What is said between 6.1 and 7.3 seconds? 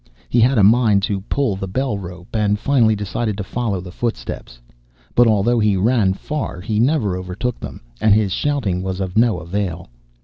far, he never